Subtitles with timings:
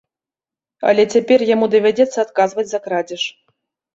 [0.91, 3.23] Але цяпер яму давядзецца адказваць за крадзеж.